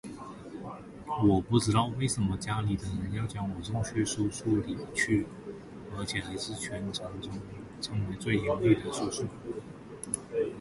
[1.27, 5.27] 我不知道为什么家里的人要将我送进书塾里去了
[5.95, 7.31] 而且还是全城中
[7.79, 9.25] 称为最严厉的书塾